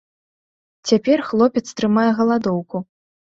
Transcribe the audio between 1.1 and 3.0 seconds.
хлопец трымае галадоўку.